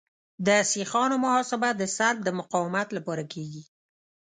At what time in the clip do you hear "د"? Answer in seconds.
0.47-0.49, 1.75-1.83, 2.23-2.29